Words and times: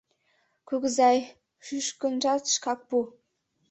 —Кугызай, 0.67 1.17
шӱшкынжат 1.65 2.43
шкак 2.53 2.79
пу. 2.89 2.97